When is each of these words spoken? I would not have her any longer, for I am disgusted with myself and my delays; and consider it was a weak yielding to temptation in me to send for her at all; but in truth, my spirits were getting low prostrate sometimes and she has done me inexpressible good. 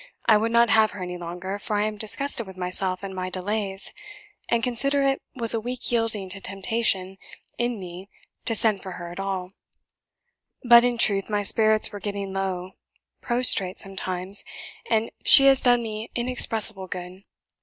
I 0.25 0.35
would 0.35 0.51
not 0.51 0.71
have 0.71 0.89
her 0.93 1.03
any 1.03 1.15
longer, 1.19 1.59
for 1.59 1.75
I 1.75 1.85
am 1.85 1.95
disgusted 1.95 2.47
with 2.47 2.57
myself 2.57 3.03
and 3.03 3.13
my 3.13 3.29
delays; 3.29 3.93
and 4.49 4.63
consider 4.63 5.03
it 5.03 5.21
was 5.35 5.53
a 5.53 5.59
weak 5.59 5.91
yielding 5.91 6.27
to 6.29 6.41
temptation 6.41 7.19
in 7.59 7.79
me 7.79 8.09
to 8.45 8.55
send 8.55 8.81
for 8.81 8.93
her 8.93 9.11
at 9.11 9.19
all; 9.19 9.51
but 10.63 10.83
in 10.83 10.97
truth, 10.97 11.29
my 11.29 11.43
spirits 11.43 11.91
were 11.91 11.99
getting 11.99 12.33
low 12.33 12.71
prostrate 13.21 13.79
sometimes 13.79 14.43
and 14.89 15.11
she 15.23 15.45
has 15.45 15.61
done 15.61 15.83
me 15.83 16.09
inexpressible 16.15 16.87
good. 16.87 17.21